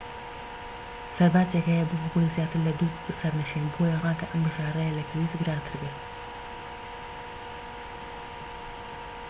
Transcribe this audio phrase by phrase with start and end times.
[1.17, 2.85] سەرباجێک هەیە بۆ هەبوونی زیاتر لە 2
[3.19, 5.97] سەرنشین بۆیە ڕەنگە ئەم بژاردەیە لە پێویست گرانتر بێت